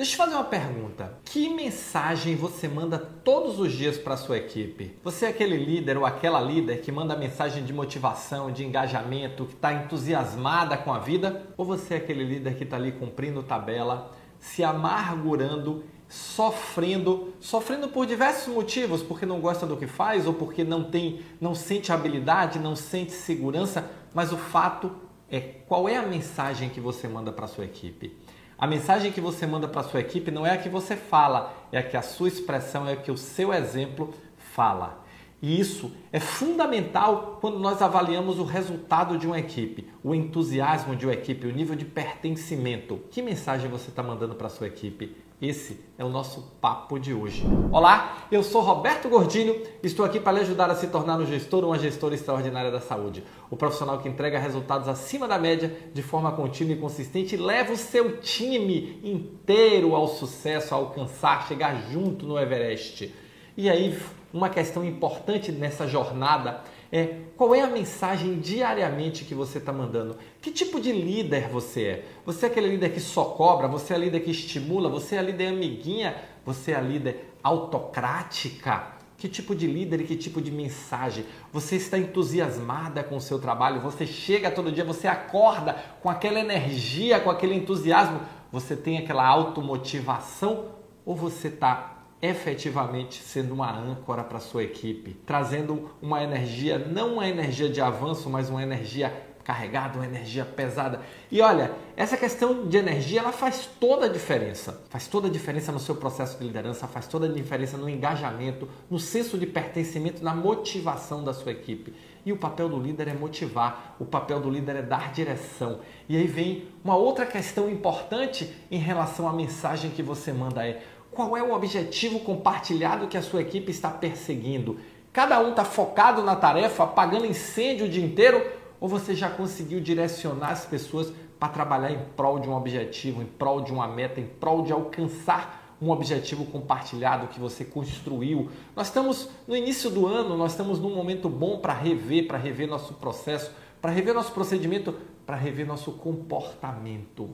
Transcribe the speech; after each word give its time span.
Deixa 0.00 0.14
eu 0.14 0.16
fazer 0.16 0.34
uma 0.34 0.44
pergunta. 0.44 1.12
Que 1.26 1.50
mensagem 1.50 2.34
você 2.34 2.66
manda 2.66 2.96
todos 2.98 3.60
os 3.60 3.70
dias 3.70 3.98
para 3.98 4.16
sua 4.16 4.38
equipe? 4.38 4.96
Você 5.04 5.26
é 5.26 5.28
aquele 5.28 5.58
líder 5.58 5.98
ou 5.98 6.06
aquela 6.06 6.40
líder 6.40 6.80
que 6.80 6.90
manda 6.90 7.14
mensagem 7.14 7.62
de 7.66 7.70
motivação, 7.70 8.50
de 8.50 8.64
engajamento, 8.64 9.44
que 9.44 9.52
está 9.52 9.74
entusiasmada 9.74 10.74
com 10.78 10.90
a 10.90 10.98
vida? 10.98 11.42
Ou 11.54 11.66
você 11.66 11.92
é 11.92 11.96
aquele 11.98 12.24
líder 12.24 12.56
que 12.56 12.64
está 12.64 12.76
ali 12.76 12.92
cumprindo 12.92 13.42
tabela, 13.42 14.10
se 14.38 14.64
amargurando 14.64 15.84
sofrendo, 16.08 17.34
sofrendo 17.38 17.88
por 17.88 18.06
diversos 18.06 18.52
motivos, 18.52 19.02
porque 19.02 19.26
não 19.26 19.38
gosta 19.38 19.66
do 19.66 19.76
que 19.76 19.86
faz 19.86 20.26
ou 20.26 20.32
porque 20.32 20.64
não 20.64 20.82
tem, 20.82 21.20
não 21.38 21.54
sente 21.54 21.92
habilidade, 21.92 22.58
não 22.58 22.74
sente 22.74 23.12
segurança, 23.12 23.88
mas 24.14 24.32
o 24.32 24.38
fato 24.38 24.92
é 25.30 25.40
qual 25.40 25.86
é 25.86 25.98
a 25.98 26.02
mensagem 26.02 26.70
que 26.70 26.80
você 26.80 27.06
manda 27.06 27.30
para 27.30 27.46
sua 27.46 27.66
equipe. 27.66 28.16
A 28.60 28.66
mensagem 28.66 29.10
que 29.10 29.22
você 29.22 29.46
manda 29.46 29.66
para 29.66 29.82
sua 29.82 30.00
equipe 30.00 30.30
não 30.30 30.46
é 30.46 30.50
a 30.50 30.58
que 30.58 30.68
você 30.68 30.94
fala, 30.94 31.50
é 31.72 31.78
a 31.78 31.82
que 31.82 31.96
a 31.96 32.02
sua 32.02 32.28
expressão, 32.28 32.86
é 32.86 32.92
a 32.92 32.96
que 32.96 33.10
o 33.10 33.16
seu 33.16 33.54
exemplo 33.54 34.12
fala. 34.36 35.02
E 35.42 35.58
isso 35.58 35.90
é 36.12 36.20
fundamental 36.20 37.38
quando 37.40 37.58
nós 37.58 37.80
avaliamos 37.80 38.38
o 38.38 38.44
resultado 38.44 39.16
de 39.16 39.26
uma 39.26 39.38
equipe, 39.38 39.88
o 40.04 40.14
entusiasmo 40.14 40.94
de 40.94 41.06
uma 41.06 41.14
equipe, 41.14 41.46
o 41.46 41.52
nível 41.52 41.74
de 41.74 41.86
pertencimento. 41.86 43.00
Que 43.10 43.22
mensagem 43.22 43.70
você 43.70 43.88
está 43.88 44.02
mandando 44.02 44.34
para 44.34 44.48
a 44.48 44.50
sua 44.50 44.66
equipe? 44.66 45.16
Esse 45.40 45.80
é 45.96 46.04
o 46.04 46.10
nosso 46.10 46.42
papo 46.60 46.98
de 46.98 47.14
hoje. 47.14 47.42
Olá, 47.72 48.26
eu 48.30 48.42
sou 48.42 48.60
Roberto 48.60 49.08
Gordinho 49.08 49.56
estou 49.82 50.04
aqui 50.04 50.20
para 50.20 50.32
lhe 50.32 50.40
ajudar 50.40 50.70
a 50.70 50.74
se 50.74 50.88
tornar 50.88 51.18
um 51.18 51.24
gestor 51.24 51.64
ou 51.64 51.70
uma 51.70 51.78
gestora 51.78 52.14
extraordinária 52.14 52.70
da 52.70 52.78
saúde. 52.78 53.24
O 53.50 53.56
profissional 53.56 53.98
que 54.00 54.08
entrega 54.10 54.38
resultados 54.38 54.86
acima 54.86 55.26
da 55.26 55.38
média 55.38 55.74
de 55.94 56.02
forma 56.02 56.30
contínua 56.32 56.74
e 56.74 56.78
consistente 56.78 57.34
e 57.34 57.38
leva 57.38 57.72
o 57.72 57.76
seu 57.78 58.18
time 58.18 59.00
inteiro 59.02 59.94
ao 59.94 60.06
sucesso, 60.08 60.74
a 60.74 60.76
alcançar, 60.76 61.48
chegar 61.48 61.90
junto 61.90 62.26
no 62.26 62.38
Everest. 62.38 63.10
E 63.56 63.68
aí, 63.68 63.98
uma 64.32 64.48
questão 64.48 64.84
importante 64.84 65.50
nessa 65.50 65.86
jornada 65.86 66.62
é 66.92 67.16
qual 67.36 67.54
é 67.54 67.60
a 67.60 67.66
mensagem 67.66 68.38
diariamente 68.38 69.24
que 69.24 69.34
você 69.34 69.58
está 69.58 69.72
mandando? 69.72 70.16
Que 70.40 70.50
tipo 70.50 70.80
de 70.80 70.92
líder 70.92 71.48
você 71.48 71.82
é? 71.82 72.04
Você 72.26 72.46
é 72.46 72.48
aquele 72.48 72.68
líder 72.68 72.92
que 72.92 73.00
só 73.00 73.24
cobra? 73.24 73.68
Você 73.68 73.92
é 73.92 73.96
a 73.96 73.98
líder 73.98 74.20
que 74.20 74.30
estimula? 74.30 74.88
Você 74.88 75.16
é 75.16 75.18
a 75.18 75.22
líder 75.22 75.48
amiguinha? 75.48 76.16
Você 76.44 76.72
é 76.72 76.76
a 76.76 76.80
líder 76.80 77.32
autocrática? 77.42 78.98
Que 79.16 79.28
tipo 79.28 79.54
de 79.54 79.66
líder 79.66 80.00
e 80.00 80.04
que 80.04 80.16
tipo 80.16 80.40
de 80.40 80.50
mensagem? 80.50 81.24
Você 81.52 81.76
está 81.76 81.98
entusiasmada 81.98 83.04
com 83.04 83.16
o 83.16 83.20
seu 83.20 83.38
trabalho? 83.38 83.80
Você 83.80 84.06
chega 84.06 84.50
todo 84.50 84.72
dia, 84.72 84.84
você 84.84 85.06
acorda 85.06 85.74
com 86.02 86.08
aquela 86.08 86.40
energia, 86.40 87.20
com 87.20 87.30
aquele 87.30 87.54
entusiasmo? 87.54 88.20
Você 88.50 88.74
tem 88.74 88.98
aquela 88.98 89.26
automotivação? 89.26 90.70
Ou 91.04 91.14
você 91.14 91.48
está 91.48 91.99
efetivamente 92.22 93.22
sendo 93.22 93.54
uma 93.54 93.70
âncora 93.70 94.22
para 94.22 94.38
sua 94.38 94.62
equipe, 94.62 95.14
trazendo 95.26 95.90
uma 96.02 96.22
energia, 96.22 96.78
não 96.78 97.14
uma 97.14 97.28
energia 97.28 97.68
de 97.68 97.80
avanço, 97.80 98.28
mas 98.28 98.50
uma 98.50 98.62
energia 98.62 99.30
carregada, 99.42 99.98
uma 99.98 100.04
energia 100.04 100.44
pesada. 100.44 101.00
E 101.30 101.40
olha, 101.40 101.72
essa 101.96 102.16
questão 102.16 102.68
de 102.68 102.76
energia, 102.76 103.20
ela 103.20 103.32
faz 103.32 103.68
toda 103.80 104.06
a 104.06 104.08
diferença. 104.08 104.84
Faz 104.88 105.08
toda 105.08 105.28
a 105.28 105.30
diferença 105.30 105.72
no 105.72 105.80
seu 105.80 105.96
processo 105.96 106.38
de 106.38 106.44
liderança, 106.44 106.86
faz 106.86 107.06
toda 107.08 107.26
a 107.26 107.32
diferença 107.32 107.76
no 107.76 107.88
engajamento, 107.88 108.68
no 108.88 108.98
senso 108.98 109.36
de 109.36 109.46
pertencimento, 109.46 110.22
na 110.22 110.34
motivação 110.34 111.24
da 111.24 111.32
sua 111.32 111.52
equipe. 111.52 111.92
E 112.24 112.32
o 112.32 112.36
papel 112.36 112.68
do 112.68 112.78
líder 112.78 113.08
é 113.08 113.14
motivar, 113.14 113.96
o 113.98 114.04
papel 114.04 114.40
do 114.40 114.50
líder 114.50 114.76
é 114.76 114.82
dar 114.82 115.10
direção. 115.10 115.80
E 116.08 116.16
aí 116.16 116.26
vem 116.26 116.68
uma 116.84 116.94
outra 116.94 117.24
questão 117.24 117.70
importante 117.70 118.54
em 118.70 118.78
relação 118.78 119.26
à 119.26 119.32
mensagem 119.32 119.90
que 119.90 120.02
você 120.02 120.32
manda 120.32 120.66
é 120.66 120.82
qual 121.10 121.36
é 121.36 121.42
o 121.42 121.52
objetivo 121.52 122.20
compartilhado 122.20 123.08
que 123.08 123.16
a 123.16 123.22
sua 123.22 123.42
equipe 123.42 123.70
está 123.70 123.90
perseguindo? 123.90 124.78
Cada 125.12 125.40
um 125.40 125.50
está 125.50 125.64
focado 125.64 126.22
na 126.22 126.36
tarefa, 126.36 126.84
apagando 126.84 127.26
incêndio 127.26 127.86
o 127.86 127.88
dia 127.88 128.04
inteiro? 128.04 128.44
Ou 128.80 128.88
você 128.88 129.14
já 129.14 129.28
conseguiu 129.28 129.80
direcionar 129.80 130.50
as 130.50 130.64
pessoas 130.64 131.12
para 131.38 131.48
trabalhar 131.48 131.90
em 131.90 131.98
prol 132.16 132.38
de 132.38 132.48
um 132.48 132.54
objetivo, 132.54 133.20
em 133.22 133.26
prol 133.26 133.60
de 133.60 133.72
uma 133.72 133.88
meta, 133.88 134.20
em 134.20 134.26
prol 134.26 134.62
de 134.62 134.72
alcançar 134.72 135.76
um 135.82 135.90
objetivo 135.90 136.44
compartilhado 136.46 137.26
que 137.26 137.40
você 137.40 137.64
construiu? 137.64 138.48
Nós 138.76 138.86
estamos 138.86 139.28
no 139.48 139.56
início 139.56 139.90
do 139.90 140.06
ano, 140.06 140.36
nós 140.36 140.52
estamos 140.52 140.78
num 140.78 140.94
momento 140.94 141.28
bom 141.28 141.58
para 141.58 141.74
rever, 141.74 142.28
para 142.28 142.38
rever 142.38 142.68
nosso 142.68 142.94
processo, 142.94 143.50
para 143.82 143.90
rever 143.90 144.14
nosso 144.14 144.32
procedimento, 144.32 144.94
para 145.26 145.36
rever 145.36 145.66
nosso 145.66 145.90
comportamento. 145.92 147.30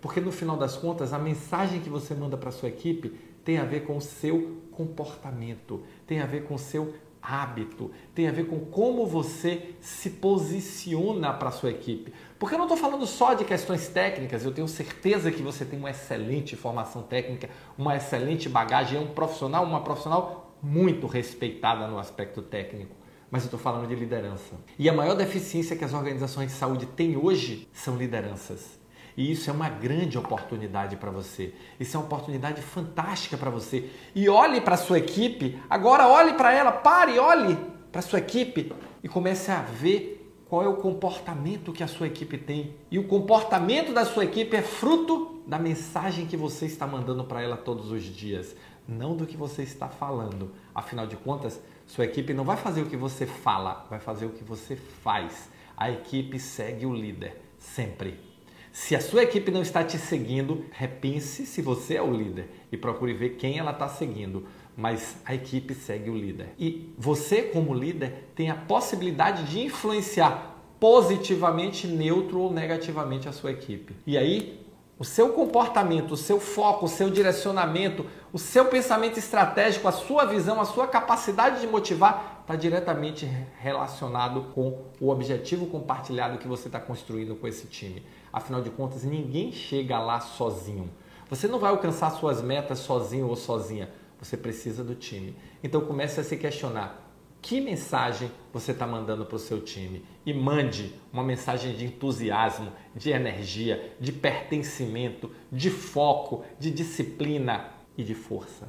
Porque 0.00 0.20
no 0.20 0.32
final 0.32 0.56
das 0.56 0.76
contas, 0.76 1.12
a 1.12 1.18
mensagem 1.18 1.80
que 1.80 1.90
você 1.90 2.14
manda 2.14 2.36
para 2.36 2.50
sua 2.50 2.68
equipe 2.68 3.10
tem 3.44 3.58
a 3.58 3.64
ver 3.64 3.84
com 3.84 3.96
o 3.96 4.00
seu 4.00 4.62
comportamento, 4.72 5.82
tem 6.06 6.20
a 6.20 6.26
ver 6.26 6.44
com 6.44 6.54
o 6.54 6.58
seu 6.58 6.94
hábito, 7.22 7.90
tem 8.14 8.28
a 8.28 8.32
ver 8.32 8.46
com 8.46 8.60
como 8.60 9.06
você 9.06 9.74
se 9.80 10.10
posiciona 10.10 11.32
para 11.32 11.48
a 11.48 11.52
sua 11.52 11.70
equipe. 11.70 12.12
Porque 12.38 12.54
eu 12.54 12.58
não 12.58 12.64
estou 12.64 12.78
falando 12.78 13.06
só 13.06 13.34
de 13.34 13.44
questões 13.44 13.88
técnicas, 13.88 14.44
eu 14.44 14.52
tenho 14.52 14.66
certeza 14.66 15.30
que 15.30 15.42
você 15.42 15.64
tem 15.64 15.78
uma 15.78 15.90
excelente 15.90 16.56
formação 16.56 17.02
técnica, 17.02 17.50
uma 17.76 17.96
excelente 17.96 18.48
bagagem, 18.48 18.98
é 18.98 19.00
um 19.00 19.08
profissional, 19.08 19.64
uma 19.64 19.82
profissional 19.82 20.56
muito 20.62 21.06
respeitada 21.06 21.86
no 21.86 21.98
aspecto 21.98 22.40
técnico. 22.42 22.96
Mas 23.30 23.42
eu 23.42 23.46
estou 23.46 23.60
falando 23.60 23.86
de 23.86 23.94
liderança. 23.94 24.56
E 24.78 24.88
a 24.88 24.92
maior 24.92 25.14
deficiência 25.14 25.76
que 25.76 25.84
as 25.84 25.94
organizações 25.94 26.50
de 26.50 26.56
saúde 26.56 26.86
têm 26.86 27.16
hoje 27.16 27.68
são 27.72 27.96
lideranças. 27.96 28.79
E 29.20 29.32
isso 29.32 29.50
é 29.50 29.52
uma 29.52 29.68
grande 29.68 30.16
oportunidade 30.16 30.96
para 30.96 31.10
você. 31.10 31.52
Isso 31.78 31.94
é 31.94 32.00
uma 32.00 32.06
oportunidade 32.06 32.62
fantástica 32.62 33.36
para 33.36 33.50
você. 33.50 33.90
E 34.14 34.30
olhe 34.30 34.62
para 34.62 34.76
a 34.76 34.78
sua 34.78 34.96
equipe, 34.96 35.60
agora 35.68 36.08
olhe 36.08 36.32
para 36.32 36.54
ela, 36.54 36.72
pare, 36.72 37.18
olhe 37.18 37.54
para 37.92 37.98
a 37.98 38.02
sua 38.02 38.18
equipe 38.18 38.72
e 39.04 39.08
comece 39.10 39.50
a 39.50 39.60
ver 39.60 40.34
qual 40.48 40.62
é 40.64 40.68
o 40.68 40.76
comportamento 40.76 41.70
que 41.70 41.82
a 41.82 41.86
sua 41.86 42.06
equipe 42.06 42.38
tem. 42.38 42.74
E 42.90 42.98
o 42.98 43.06
comportamento 43.06 43.92
da 43.92 44.06
sua 44.06 44.24
equipe 44.24 44.56
é 44.56 44.62
fruto 44.62 45.42
da 45.46 45.58
mensagem 45.58 46.24
que 46.24 46.34
você 46.34 46.64
está 46.64 46.86
mandando 46.86 47.22
para 47.24 47.42
ela 47.42 47.58
todos 47.58 47.92
os 47.92 48.02
dias, 48.02 48.56
não 48.88 49.14
do 49.14 49.26
que 49.26 49.36
você 49.36 49.62
está 49.62 49.88
falando. 49.88 50.50
Afinal 50.74 51.06
de 51.06 51.16
contas, 51.16 51.60
sua 51.86 52.06
equipe 52.06 52.32
não 52.32 52.44
vai 52.44 52.56
fazer 52.56 52.80
o 52.80 52.86
que 52.86 52.96
você 52.96 53.26
fala, 53.26 53.86
vai 53.90 54.00
fazer 54.00 54.24
o 54.24 54.30
que 54.30 54.42
você 54.42 54.76
faz. 54.76 55.50
A 55.76 55.90
equipe 55.90 56.38
segue 56.38 56.86
o 56.86 56.94
líder, 56.94 57.38
sempre. 57.58 58.29
Se 58.72 58.94
a 58.94 59.00
sua 59.00 59.24
equipe 59.24 59.50
não 59.50 59.62
está 59.62 59.82
te 59.82 59.98
seguindo, 59.98 60.64
repense 60.70 61.44
se 61.44 61.60
você 61.60 61.96
é 61.96 62.02
o 62.02 62.12
líder 62.12 62.48
e 62.70 62.76
procure 62.76 63.12
ver 63.12 63.30
quem 63.30 63.58
ela 63.58 63.72
está 63.72 63.88
seguindo. 63.88 64.46
Mas 64.76 65.16
a 65.24 65.34
equipe 65.34 65.74
segue 65.74 66.08
o 66.08 66.16
líder. 66.16 66.54
E 66.58 66.94
você, 66.96 67.42
como 67.42 67.74
líder, 67.74 68.30
tem 68.34 68.48
a 68.48 68.54
possibilidade 68.54 69.44
de 69.44 69.60
influenciar 69.60 70.56
positivamente, 70.78 71.86
neutro 71.86 72.40
ou 72.40 72.52
negativamente 72.52 73.28
a 73.28 73.32
sua 73.32 73.50
equipe. 73.50 73.94
E 74.06 74.16
aí, 74.16 74.64
o 74.98 75.04
seu 75.04 75.30
comportamento, 75.30 76.12
o 76.12 76.16
seu 76.16 76.38
foco, 76.38 76.86
o 76.86 76.88
seu 76.88 77.10
direcionamento, 77.10 78.06
o 78.32 78.38
seu 78.38 78.66
pensamento 78.66 79.18
estratégico, 79.18 79.88
a 79.88 79.92
sua 79.92 80.24
visão, 80.24 80.60
a 80.60 80.64
sua 80.64 80.86
capacidade 80.86 81.60
de 81.60 81.66
motivar 81.66 82.39
está 82.50 82.56
diretamente 82.56 83.26
relacionado 83.60 84.52
com 84.52 84.82
o 85.00 85.08
objetivo 85.08 85.66
compartilhado 85.66 86.36
que 86.36 86.48
você 86.48 86.66
está 86.66 86.80
construindo 86.80 87.36
com 87.36 87.46
esse 87.46 87.68
time. 87.68 88.02
Afinal 88.32 88.60
de 88.60 88.70
contas, 88.70 89.04
ninguém 89.04 89.52
chega 89.52 90.00
lá 90.00 90.18
sozinho. 90.18 90.90
Você 91.28 91.46
não 91.46 91.60
vai 91.60 91.70
alcançar 91.70 92.10
suas 92.10 92.42
metas 92.42 92.80
sozinho 92.80 93.28
ou 93.28 93.36
sozinha. 93.36 93.88
Você 94.18 94.36
precisa 94.36 94.82
do 94.82 94.96
time. 94.96 95.36
Então 95.62 95.82
comece 95.82 96.18
a 96.18 96.24
se 96.24 96.36
questionar 96.36 97.08
que 97.40 97.60
mensagem 97.60 98.28
você 98.52 98.72
está 98.72 98.84
mandando 98.84 99.24
para 99.24 99.36
o 99.36 99.38
seu 99.38 99.60
time 99.60 100.04
e 100.26 100.34
mande 100.34 100.92
uma 101.12 101.22
mensagem 101.22 101.76
de 101.76 101.84
entusiasmo, 101.84 102.72
de 102.96 103.10
energia, 103.10 103.94
de 104.00 104.10
pertencimento, 104.10 105.30
de 105.52 105.70
foco, 105.70 106.44
de 106.58 106.72
disciplina 106.72 107.68
e 107.96 108.02
de 108.02 108.14
força 108.14 108.68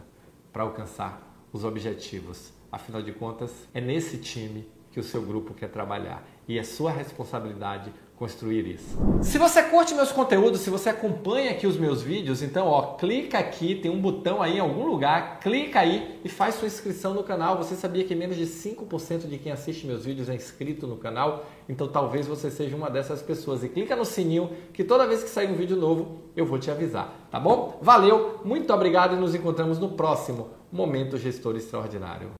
para 0.53 0.61
alcançar 0.61 1.47
os 1.51 1.63
objetivos. 1.63 2.60
Afinal 2.71 3.01
de 3.01 3.11
contas, 3.11 3.51
é 3.73 3.81
nesse 3.81 4.17
time 4.17 4.67
que 4.91 4.99
o 4.99 5.03
seu 5.03 5.21
grupo 5.21 5.53
quer 5.53 5.69
trabalhar 5.69 6.25
e 6.47 6.57
é 6.57 6.63
sua 6.63 6.91
responsabilidade 6.91 7.91
construir 8.21 8.67
isso. 8.67 8.99
Se 9.23 9.39
você 9.39 9.63
curte 9.63 9.95
meus 9.95 10.11
conteúdos, 10.11 10.61
se 10.61 10.69
você 10.69 10.89
acompanha 10.89 11.49
aqui 11.49 11.65
os 11.65 11.75
meus 11.75 12.03
vídeos, 12.03 12.43
então 12.43 12.67
ó, 12.67 12.93
clica 12.93 13.39
aqui, 13.39 13.73
tem 13.73 13.89
um 13.89 13.99
botão 13.99 14.43
aí 14.43 14.57
em 14.57 14.59
algum 14.59 14.85
lugar, 14.85 15.39
clica 15.39 15.79
aí 15.79 16.19
e 16.23 16.29
faz 16.29 16.53
sua 16.53 16.67
inscrição 16.67 17.15
no 17.15 17.23
canal. 17.23 17.57
Você 17.57 17.75
sabia 17.75 18.03
que 18.03 18.13
menos 18.13 18.37
de 18.37 18.45
5% 18.45 19.27
de 19.27 19.39
quem 19.39 19.51
assiste 19.51 19.87
meus 19.87 20.05
vídeos 20.05 20.29
é 20.29 20.35
inscrito 20.35 20.85
no 20.85 20.97
canal? 20.97 21.47
Então 21.67 21.87
talvez 21.87 22.27
você 22.27 22.51
seja 22.51 22.75
uma 22.75 22.91
dessas 22.91 23.23
pessoas. 23.23 23.63
E 23.63 23.69
clica 23.69 23.95
no 23.95 24.05
sininho 24.05 24.51
que 24.71 24.83
toda 24.83 25.07
vez 25.07 25.23
que 25.23 25.29
sair 25.29 25.49
um 25.49 25.55
vídeo 25.55 25.75
novo, 25.75 26.21
eu 26.35 26.45
vou 26.45 26.59
te 26.59 26.69
avisar, 26.69 27.27
tá 27.31 27.39
bom? 27.39 27.79
Valeu, 27.81 28.41
muito 28.45 28.71
obrigado 28.71 29.15
e 29.15 29.19
nos 29.19 29.33
encontramos 29.33 29.79
no 29.79 29.89
próximo 29.89 30.49
Momento 30.71 31.17
Gestor 31.17 31.55
Extraordinário. 31.55 32.29